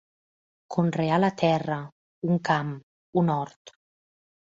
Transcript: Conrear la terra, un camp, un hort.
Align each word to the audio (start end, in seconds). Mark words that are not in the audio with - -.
Conrear 0.75 1.19
la 1.25 1.29
terra, 1.43 1.79
un 2.33 2.43
camp, 2.51 2.75
un 3.25 3.35
hort. 3.39 3.79